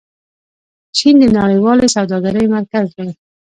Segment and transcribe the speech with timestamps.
[0.97, 3.09] چین د نړیوالې سوداګرۍ مرکز دی.